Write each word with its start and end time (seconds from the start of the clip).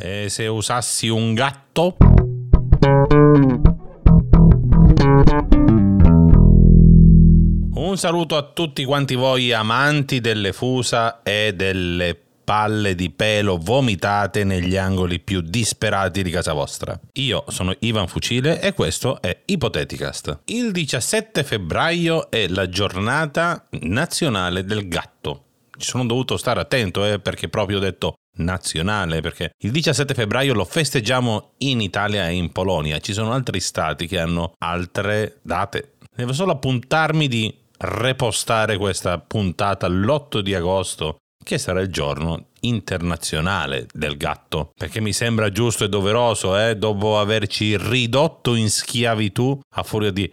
E 0.00 0.28
se 0.28 0.46
usassi 0.46 1.08
un 1.08 1.34
gatto? 1.34 1.96
Un 7.74 7.96
saluto 7.96 8.36
a 8.36 8.42
tutti 8.44 8.84
quanti 8.84 9.16
voi 9.16 9.52
amanti 9.52 10.20
delle 10.20 10.52
fusa 10.52 11.24
e 11.24 11.52
delle 11.52 12.16
palle 12.44 12.94
di 12.94 13.10
pelo 13.10 13.58
vomitate 13.58 14.44
negli 14.44 14.76
angoli 14.76 15.18
più 15.18 15.40
disperati 15.40 16.22
di 16.22 16.30
casa 16.30 16.52
vostra. 16.52 16.98
Io 17.14 17.44
sono 17.48 17.74
Ivan 17.80 18.06
Fucile 18.06 18.60
e 18.60 18.74
questo 18.74 19.20
è 19.20 19.36
Ipoteticast. 19.46 20.42
Il 20.44 20.70
17 20.70 21.42
febbraio 21.42 22.30
è 22.30 22.46
la 22.46 22.68
giornata 22.68 23.66
nazionale 23.80 24.64
del 24.64 24.86
gatto. 24.86 25.42
Ci 25.76 25.88
sono 25.88 26.06
dovuto 26.06 26.36
stare 26.36 26.60
attento 26.60 27.04
eh, 27.04 27.18
perché 27.18 27.48
proprio 27.48 27.78
ho 27.78 27.80
detto 27.80 28.14
nazionale 28.38 29.20
perché 29.20 29.52
il 29.58 29.70
17 29.70 30.14
febbraio 30.14 30.54
lo 30.54 30.64
festeggiamo 30.64 31.52
in 31.58 31.80
Italia 31.80 32.28
e 32.28 32.34
in 32.34 32.50
Polonia. 32.50 32.98
Ci 32.98 33.12
sono 33.12 33.32
altri 33.32 33.60
stati 33.60 34.06
che 34.06 34.18
hanno 34.18 34.52
altre 34.58 35.38
date. 35.42 35.94
Devo 36.14 36.32
solo 36.32 36.52
appuntarmi 36.52 37.28
di 37.28 37.54
repostare 37.78 38.76
questa 38.76 39.18
puntata 39.18 39.86
l'8 39.88 40.40
di 40.40 40.54
agosto, 40.54 41.18
che 41.44 41.58
sarà 41.58 41.80
il 41.80 41.90
giorno 41.90 42.48
internazionale 42.60 43.86
del 43.92 44.16
gatto, 44.16 44.72
perché 44.76 45.00
mi 45.00 45.12
sembra 45.12 45.50
giusto 45.50 45.84
e 45.84 45.88
doveroso, 45.88 46.58
eh, 46.58 46.76
dopo 46.76 47.18
averci 47.18 47.76
ridotto 47.76 48.54
in 48.54 48.68
schiavitù 48.68 49.58
a 49.76 49.82
furia 49.82 50.10
di 50.10 50.30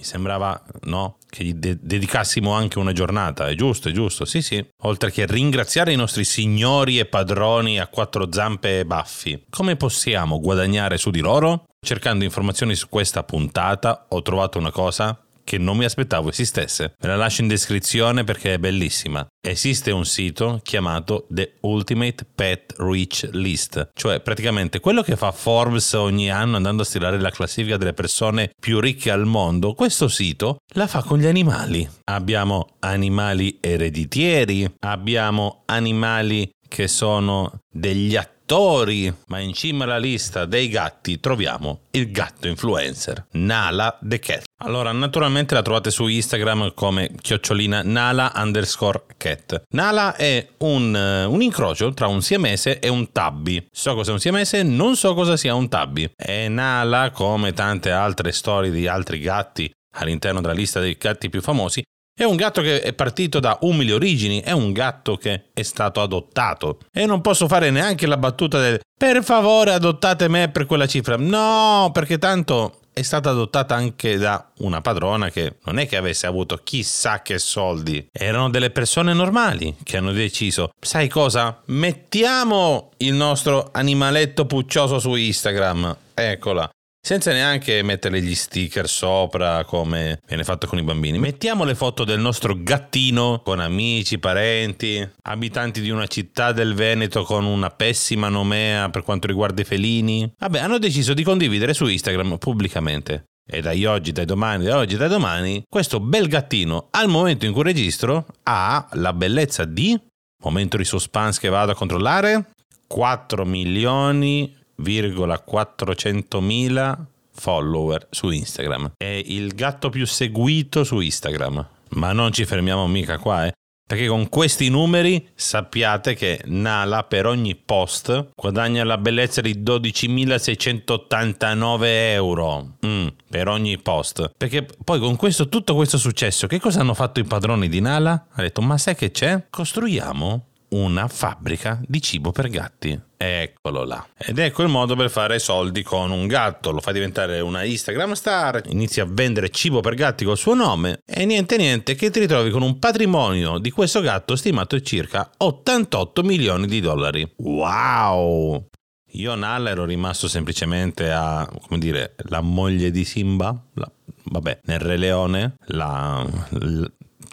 mi 0.00 0.06
sembrava, 0.06 0.60
no, 0.84 1.18
che 1.28 1.44
gli 1.44 1.52
de- 1.52 1.76
dedicassimo 1.78 2.52
anche 2.52 2.78
una 2.78 2.92
giornata, 2.92 3.48
è 3.48 3.54
giusto, 3.54 3.90
è 3.90 3.92
giusto, 3.92 4.24
sì 4.24 4.40
sì. 4.40 4.64
Oltre 4.84 5.10
che 5.10 5.26
ringraziare 5.26 5.92
i 5.92 5.96
nostri 5.96 6.24
signori 6.24 6.98
e 6.98 7.04
padroni 7.04 7.78
a 7.78 7.86
quattro 7.86 8.32
zampe 8.32 8.78
e 8.78 8.86
baffi. 8.86 9.44
Come 9.50 9.76
possiamo 9.76 10.40
guadagnare 10.40 10.96
su 10.96 11.10
di 11.10 11.20
loro? 11.20 11.64
Cercando 11.78 12.24
informazioni 12.24 12.74
su 12.74 12.88
questa 12.88 13.22
puntata 13.24 14.06
ho 14.08 14.22
trovato 14.22 14.58
una 14.58 14.70
cosa 14.70 15.18
che 15.50 15.58
non 15.58 15.76
mi 15.76 15.84
aspettavo 15.84 16.28
esistesse. 16.28 16.94
Me 17.00 17.08
la 17.08 17.16
lascio 17.16 17.42
in 17.42 17.48
descrizione 17.48 18.22
perché 18.22 18.54
è 18.54 18.58
bellissima. 18.58 19.26
Esiste 19.44 19.90
un 19.90 20.04
sito 20.04 20.60
chiamato 20.62 21.26
The 21.28 21.54
Ultimate 21.62 22.24
Pet 22.32 22.74
Rich 22.78 23.30
List, 23.32 23.88
cioè 23.94 24.20
praticamente 24.20 24.78
quello 24.78 25.02
che 25.02 25.16
fa 25.16 25.32
Forbes 25.32 25.92
ogni 25.94 26.30
anno 26.30 26.54
andando 26.54 26.82
a 26.82 26.84
stilare 26.84 27.18
la 27.18 27.32
classifica 27.32 27.76
delle 27.76 27.94
persone 27.94 28.52
più 28.60 28.78
ricche 28.78 29.10
al 29.10 29.26
mondo. 29.26 29.74
Questo 29.74 30.06
sito 30.06 30.58
la 30.74 30.86
fa 30.86 31.02
con 31.02 31.18
gli 31.18 31.26
animali. 31.26 31.88
Abbiamo 32.04 32.76
animali 32.78 33.58
ereditieri, 33.60 34.72
abbiamo 34.78 35.62
animali 35.66 36.48
che 36.68 36.86
sono 36.86 37.58
degli 37.68 38.14
attori 38.50 39.14
ma 39.28 39.38
in 39.38 39.52
cima 39.52 39.84
alla 39.84 39.98
lista 39.98 40.44
dei 40.44 40.68
gatti 40.68 41.20
troviamo 41.20 41.82
il 41.92 42.10
gatto 42.10 42.48
influencer, 42.48 43.26
Nala 43.32 43.96
the 44.02 44.18
Cat. 44.18 44.42
Allora, 44.62 44.90
naturalmente 44.90 45.54
la 45.54 45.62
trovate 45.62 45.92
su 45.92 46.08
Instagram 46.08 46.74
come 46.74 47.12
chiocciolina 47.20 47.82
Nala 47.84 48.32
underscore 48.34 49.04
cat. 49.16 49.62
Nala 49.70 50.16
è 50.16 50.48
un, 50.58 50.92
uh, 51.26 51.32
un, 51.32 51.40
incrocio 51.40 51.94
tra 51.94 52.08
un 52.08 52.22
siamese 52.22 52.80
e 52.80 52.88
un 52.88 53.12
tabby. 53.12 53.68
So 53.70 53.94
cosa 53.94 54.10
è 54.10 54.14
un 54.14 54.20
siamese, 54.20 54.62
non 54.64 54.96
so 54.96 55.14
cosa 55.14 55.36
sia 55.36 55.54
un 55.54 55.68
tabby. 55.68 56.10
E 56.16 56.48
Nala, 56.48 57.10
come 57.12 57.52
tante 57.52 57.92
altre 57.92 58.32
storie 58.32 58.70
di 58.70 58.88
altri 58.88 59.20
gatti 59.20 59.72
all'interno 59.94 60.40
della 60.40 60.52
lista 60.52 60.80
dei 60.80 60.96
gatti 60.98 61.30
più 61.30 61.40
famosi, 61.40 61.82
è 62.20 62.24
un 62.24 62.36
gatto 62.36 62.60
che 62.60 62.82
è 62.82 62.92
partito 62.92 63.40
da 63.40 63.56
umili 63.62 63.92
origini, 63.92 64.42
è 64.42 64.50
un 64.50 64.72
gatto 64.72 65.16
che 65.16 65.44
è 65.54 65.62
stato 65.62 66.02
adottato. 66.02 66.80
E 66.92 67.06
non 67.06 67.22
posso 67.22 67.48
fare 67.48 67.70
neanche 67.70 68.06
la 68.06 68.18
battuta 68.18 68.60
del 68.60 68.78
per 68.94 69.24
favore 69.24 69.72
adottate 69.72 70.28
me 70.28 70.50
per 70.50 70.66
quella 70.66 70.86
cifra. 70.86 71.16
No, 71.16 71.88
perché 71.94 72.18
tanto 72.18 72.80
è 72.92 73.00
stata 73.00 73.30
adottata 73.30 73.74
anche 73.74 74.18
da 74.18 74.50
una 74.58 74.82
padrona 74.82 75.30
che 75.30 75.56
non 75.64 75.78
è 75.78 75.88
che 75.88 75.96
avesse 75.96 76.26
avuto 76.26 76.60
chissà 76.62 77.22
che 77.22 77.38
soldi, 77.38 78.06
erano 78.12 78.50
delle 78.50 78.68
persone 78.68 79.14
normali 79.14 79.74
che 79.82 79.96
hanno 79.96 80.12
deciso, 80.12 80.72
sai 80.78 81.08
cosa? 81.08 81.62
Mettiamo 81.68 82.90
il 82.98 83.14
nostro 83.14 83.70
animaletto 83.72 84.44
puccioso 84.44 84.98
su 84.98 85.14
Instagram. 85.14 85.96
Eccola 86.12 86.70
senza 87.00 87.32
neanche 87.32 87.82
mettere 87.82 88.20
gli 88.20 88.34
sticker 88.34 88.88
sopra 88.88 89.64
come 89.64 90.20
viene 90.26 90.44
fatto 90.44 90.66
con 90.66 90.78
i 90.78 90.82
bambini. 90.82 91.18
Mettiamo 91.18 91.64
le 91.64 91.74
foto 91.74 92.04
del 92.04 92.20
nostro 92.20 92.54
gattino 92.56 93.40
con 93.42 93.58
amici, 93.58 94.18
parenti, 94.18 95.06
abitanti 95.22 95.80
di 95.80 95.90
una 95.90 96.06
città 96.06 96.52
del 96.52 96.74
Veneto 96.74 97.24
con 97.24 97.44
una 97.44 97.70
pessima 97.70 98.28
nomea 98.28 98.90
per 98.90 99.02
quanto 99.02 99.26
riguarda 99.26 99.62
i 99.62 99.64
felini. 99.64 100.30
Vabbè, 100.38 100.58
hanno 100.58 100.78
deciso 100.78 101.14
di 101.14 101.22
condividere 101.22 101.74
su 101.74 101.86
Instagram 101.86 102.36
pubblicamente. 102.36 103.24
E 103.52 103.60
dai 103.60 103.84
oggi, 103.84 104.12
dai 104.12 104.26
domani, 104.26 104.64
da 104.64 104.76
oggi, 104.76 104.96
dai 104.96 105.08
domani, 105.08 105.64
questo 105.68 105.98
bel 105.98 106.28
gattino, 106.28 106.86
al 106.90 107.08
momento 107.08 107.46
in 107.46 107.52
cui 107.52 107.64
registro, 107.64 108.26
ha 108.44 108.86
la 108.92 109.12
bellezza 109.12 109.64
di, 109.64 109.98
momento 110.44 110.76
di 110.76 110.84
suspense 110.84 111.40
che 111.40 111.48
vado 111.48 111.72
a 111.72 111.74
controllare, 111.74 112.50
4 112.86 113.44
milioni 113.44 114.56
400.000 114.82 116.98
follower 117.32 118.06
su 118.10 118.30
Instagram. 118.30 118.92
È 118.96 119.04
il 119.04 119.54
gatto 119.54 119.88
più 119.88 120.06
seguito 120.06 120.84
su 120.84 121.00
Instagram. 121.00 121.66
Ma 121.90 122.12
non 122.12 122.32
ci 122.32 122.44
fermiamo 122.44 122.86
mica 122.86 123.18
qua, 123.18 123.46
eh. 123.46 123.52
Perché 123.90 124.06
con 124.06 124.28
questi 124.28 124.68
numeri 124.68 125.30
sappiate 125.34 126.14
che 126.14 126.40
Nala 126.44 127.02
per 127.02 127.26
ogni 127.26 127.56
post 127.56 128.28
guadagna 128.36 128.84
la 128.84 128.98
bellezza 128.98 129.40
di 129.40 129.64
12.689 129.64 131.80
euro 132.12 132.76
mm, 132.86 133.06
per 133.28 133.48
ogni 133.48 133.78
post. 133.78 134.30
Perché 134.36 134.64
poi 134.84 135.00
con 135.00 135.16
questo, 135.16 135.48
tutto 135.48 135.74
questo 135.74 135.98
successo, 135.98 136.46
che 136.46 136.60
cosa 136.60 136.82
hanno 136.82 136.94
fatto 136.94 137.18
i 137.18 137.24
padroni 137.24 137.68
di 137.68 137.80
Nala? 137.80 138.26
Ha 138.30 138.42
detto, 138.42 138.62
ma 138.62 138.78
sai 138.78 138.94
che 138.94 139.10
c'è? 139.10 139.46
Costruiamo 139.50 140.49
una 140.70 141.08
fabbrica 141.08 141.80
di 141.86 142.00
cibo 142.00 142.32
per 142.32 142.48
gatti. 142.48 142.98
Eccolo 143.16 143.84
là. 143.84 144.06
Ed 144.16 144.38
ecco 144.38 144.62
il 144.62 144.68
modo 144.68 144.96
per 144.96 145.10
fare 145.10 145.38
soldi 145.38 145.82
con 145.82 146.10
un 146.10 146.26
gatto. 146.26 146.70
Lo 146.70 146.80
fa 146.80 146.92
diventare 146.92 147.40
una 147.40 147.64
Instagram 147.64 148.12
star, 148.12 148.62
inizia 148.68 149.02
a 149.02 149.08
vendere 149.08 149.50
cibo 149.50 149.80
per 149.80 149.94
gatti 149.94 150.24
col 150.24 150.38
suo 150.38 150.54
nome 150.54 151.00
e 151.04 151.24
niente 151.24 151.56
niente 151.56 151.94
che 151.94 152.10
ti 152.10 152.20
ritrovi 152.20 152.50
con 152.50 152.62
un 152.62 152.78
patrimonio 152.78 153.58
di 153.58 153.70
questo 153.70 154.00
gatto 154.00 154.36
stimato 154.36 154.76
a 154.76 154.80
circa 154.80 155.30
88 155.36 156.22
milioni 156.22 156.66
di 156.66 156.80
dollari. 156.80 157.30
Wow! 157.38 158.68
Io 159.14 159.34
Nalla 159.34 159.70
ero 159.70 159.84
rimasto 159.84 160.28
semplicemente 160.28 161.10
a, 161.10 161.48
come 161.66 161.80
dire, 161.80 162.14
la 162.28 162.40
moglie 162.40 162.92
di 162.92 163.04
Simba, 163.04 163.60
la, 163.74 163.90
vabbè, 164.24 164.60
nel 164.64 164.78
Re 164.78 164.96
Leone, 164.96 165.54
la, 165.66 166.24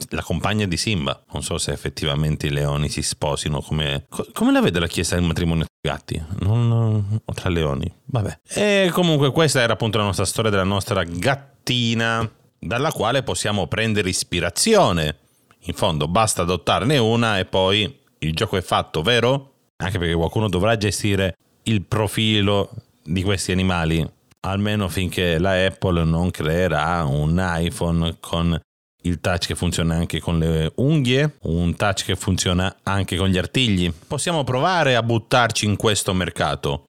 la 0.10 0.22
compagna 0.22 0.66
di 0.66 0.78
Simba. 0.78 1.24
Non 1.32 1.44
so 1.44 1.58
se 1.58 1.72
effettivamente 1.72 2.48
i 2.48 2.52
leoni 2.52 2.90
si 2.90 3.02
sposino 3.02 3.62
come... 3.62 4.06
Come 4.34 4.52
la 4.52 4.62
vede 4.62 4.80
la 4.80 4.88
chiesa 4.88 5.16
del 5.16 5.26
matrimonio 5.26 5.66
tra 5.66 5.94
gatti? 5.94 6.24
Non, 6.40 7.22
tra 7.34 7.50
leoni. 7.50 7.92
Vabbè. 8.06 8.40
E 8.48 8.90
comunque 8.92 9.32
questa 9.32 9.62
era 9.62 9.74
appunto 9.74 9.98
la 9.98 10.04
nostra 10.04 10.26
storia 10.26 10.52
della 10.52 10.64
nostra 10.64 11.04
gattina, 11.04 12.30
dalla 12.60 12.92
quale 12.92 13.24
possiamo 13.24 13.68
prendere 13.68 14.10
ispirazione. 14.10 15.18
In 15.62 15.74
fondo 15.74 16.08
basta 16.08 16.44
adottarne 16.44 16.98
una 16.98 17.40
e 17.40 17.46
poi 17.46 18.00
il 18.20 18.34
gioco 18.34 18.58
è 18.58 18.62
fatto, 18.62 19.02
vero? 19.02 19.54
Anche 19.78 20.00
perché 20.00 20.14
qualcuno 20.14 20.48
dovrà 20.50 20.78
gestire 20.78 21.36
il 21.64 21.82
profilo 21.84 22.70
di 23.04 23.24
questi 23.24 23.52
animali 23.52 24.16
almeno 24.42 24.88
finché 24.88 25.40
la 25.40 25.66
Apple 25.66 26.04
non 26.04 26.32
creerà 26.32 27.04
un 27.04 27.42
iPhone 27.42 28.18
con 28.20 28.60
il 29.08 29.22
touch 29.22 29.48
che 29.48 29.56
funziona 29.56 29.96
anche 29.96 30.20
con 30.20 30.38
le 30.38 30.72
unghie, 30.76 31.38
un 31.44 31.76
touch 31.76 32.06
che 32.06 32.16
funziona 32.16 32.78
anche 32.84 33.16
con 33.16 33.30
gli 33.30 33.38
artigli. 33.38 33.92
Possiamo 34.08 34.44
provare 34.44 34.96
a 34.96 35.04
buttarci 35.04 35.66
in 35.66 35.76
questo 35.76 36.14
mercato. 36.14 36.84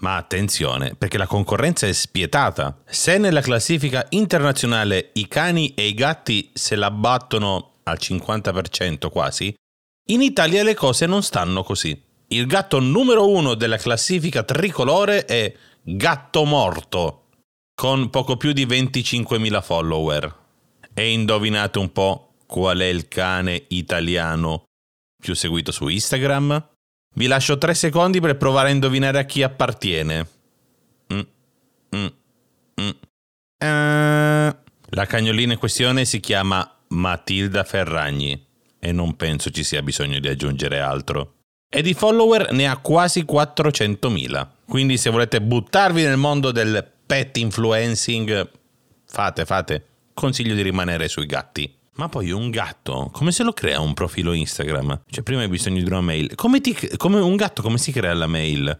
Ma 0.00 0.16
attenzione, 0.16 0.94
perché 0.96 1.18
la 1.18 1.26
concorrenza 1.26 1.86
è 1.86 1.92
spietata. 1.92 2.82
Se 2.86 3.18
nella 3.18 3.42
classifica 3.42 4.06
internazionale 4.10 5.10
i 5.14 5.28
cani 5.28 5.74
e 5.74 5.88
i 5.88 5.94
gatti 5.94 6.50
se 6.54 6.74
la 6.74 6.90
battono 6.90 7.80
al 7.82 7.98
50% 8.00 9.10
quasi, 9.10 9.54
in 10.08 10.22
Italia 10.22 10.62
le 10.62 10.74
cose 10.74 11.06
non 11.06 11.22
stanno 11.22 11.62
così. 11.62 12.00
Il 12.28 12.46
gatto 12.46 12.78
numero 12.78 13.28
uno 13.28 13.54
della 13.54 13.76
classifica 13.76 14.42
tricolore 14.42 15.24
è 15.24 15.52
Gatto 15.82 16.44
Morto, 16.44 17.24
con 17.74 18.08
poco 18.08 18.36
più 18.36 18.52
di 18.52 18.66
25.000 18.66 19.62
follower. 19.62 20.36
E 20.94 21.12
indovinate 21.12 21.78
un 21.78 21.92
po' 21.92 22.34
qual 22.46 22.78
è 22.78 22.86
il 22.86 23.08
cane 23.08 23.64
italiano 23.68 24.64
più 25.20 25.34
seguito 25.34 25.72
su 25.72 25.88
Instagram? 25.88 26.68
Vi 27.14 27.26
lascio 27.26 27.58
tre 27.58 27.74
secondi 27.74 28.20
per 28.20 28.36
provare 28.36 28.68
a 28.68 28.72
indovinare 28.72 29.18
a 29.18 29.24
chi 29.24 29.42
appartiene. 29.42 30.28
Mm, 31.12 31.20
mm, 31.96 32.06
mm. 32.80 32.90
Uh, 33.62 34.56
la 34.92 35.06
cagnolina 35.06 35.52
in 35.52 35.58
questione 35.58 36.04
si 36.04 36.18
chiama 36.20 36.78
Matilda 36.88 37.62
Ferragni 37.64 38.46
e 38.78 38.92
non 38.92 39.14
penso 39.16 39.50
ci 39.50 39.62
sia 39.62 39.82
bisogno 39.82 40.18
di 40.18 40.28
aggiungere 40.28 40.80
altro. 40.80 41.34
e 41.72 41.82
di 41.82 41.94
follower 41.94 42.50
ne 42.50 42.66
ha 42.66 42.78
quasi 42.78 43.24
400.000. 43.24 44.48
Quindi 44.66 44.96
se 44.96 45.10
volete 45.10 45.40
buttarvi 45.40 46.02
nel 46.02 46.16
mondo 46.16 46.50
del 46.50 46.84
pet 47.06 47.36
influencing, 47.36 48.50
fate, 49.04 49.44
fate. 49.44 49.84
Consiglio 50.20 50.54
di 50.54 50.60
rimanere 50.60 51.08
sui 51.08 51.24
gatti. 51.24 51.74
Ma 51.94 52.10
poi 52.10 52.30
un 52.30 52.50
gatto, 52.50 53.08
come 53.10 53.32
se 53.32 53.42
lo 53.42 53.54
crea 53.54 53.80
un 53.80 53.94
profilo 53.94 54.34
Instagram? 54.34 55.04
Cioè, 55.08 55.22
prima 55.22 55.40
hai 55.40 55.48
bisogno 55.48 55.80
di 55.80 55.86
una 55.86 56.02
mail. 56.02 56.34
Come, 56.34 56.60
ti, 56.60 56.76
come 56.98 57.20
un 57.20 57.36
gatto, 57.36 57.62
come 57.62 57.78
si 57.78 57.90
crea 57.90 58.12
la 58.12 58.26
mail? 58.26 58.78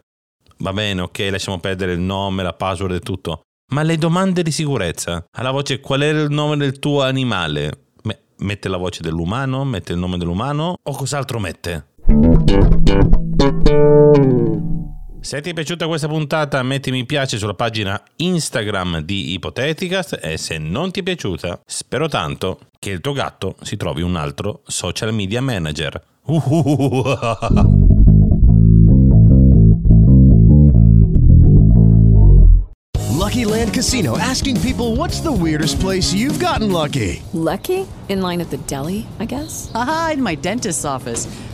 Va 0.59 0.73
bene, 0.75 1.01
ok, 1.01 1.29
lasciamo 1.31 1.59
perdere 1.59 1.93
il 1.93 1.99
nome, 1.99 2.43
la 2.43 2.53
password 2.53 2.93
e 2.93 3.01
tutto. 3.01 3.41
Ma 3.73 3.83
le 3.83 3.97
domande 3.97 4.43
di 4.43 4.51
sicurezza? 4.51 5.25
Alla 5.31 5.51
voce, 5.51 5.81
qual 5.81 6.03
è 6.03 6.09
il 6.09 6.27
nome 6.29 6.59
del 6.59 6.79
tuo 6.79 7.01
animale? 7.01 7.85
mette 8.41 8.69
la 8.69 8.77
voce 8.77 9.01
dell'umano? 9.03 9.65
Mette 9.65 9.93
il 9.93 9.99
nome 9.99 10.19
dell'umano? 10.19 10.77
O 10.83 10.93
cos'altro 10.93 11.39
mette? 11.39 11.87
Se 15.23 15.43
ti 15.43 15.51
è 15.51 15.53
piaciuta 15.53 15.87
questa 15.87 16.09
puntata 16.09 16.63
metti 16.63 16.91
mi 16.91 17.05
piace 17.05 17.37
sulla 17.37 17.53
pagina 17.53 18.03
Instagram 18.17 19.01
di 19.01 19.33
Ipoteticast 19.33 20.19
e 20.23 20.39
se 20.39 20.57
non 20.57 20.91
ti 20.91 21.01
è 21.01 21.03
piaciuta 21.03 21.61
spero 21.67 22.09
tanto 22.09 22.61
che 22.79 22.89
il 22.91 23.03
tuo 23.03 23.13
gatto 23.13 23.57
si 23.61 23.77
trovi 23.77 24.01
un 24.01 24.17
altro 24.17 24.63
social 24.67 25.13
media 25.13 25.43
manager. 25.43 26.03
Lucky 33.19 33.45
Land 33.45 33.75
Casino 33.75 34.17
asking 34.17 34.59
people 34.61 34.97
what's 34.97 35.21
the 35.21 35.31
weirdest 35.31 35.79
place 35.81 36.15
you've 36.15 36.39
gotten 36.43 36.73
lucky? 36.73 37.23
Lucky? 37.33 37.87
In 38.09 38.23
line 38.23 38.41
at 38.41 38.49
the 38.49 38.59
deli, 38.67 39.07
I 39.21 39.27
guess? 39.27 39.71
Aha, 39.75 40.13
in 40.15 40.23
my 40.23 40.35
dentist's 40.35 40.85
office. 40.85 41.29